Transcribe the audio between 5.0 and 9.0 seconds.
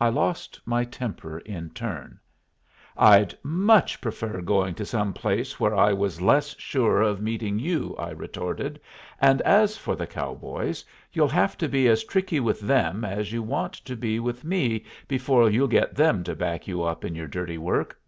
place where I was less sure of meeting you," I retorted;